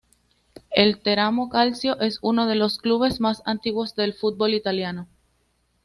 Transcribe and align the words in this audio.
El 0.71 0.99
Teramo 0.99 1.47
Calcio 1.49 1.99
es 1.99 2.17
uno 2.23 2.47
de 2.47 2.55
los 2.55 2.79
clubes 2.79 3.19
más 3.19 3.43
antiguos 3.45 3.93
del 3.95 4.15
fútbol 4.15 4.55
italiano. 4.55 5.07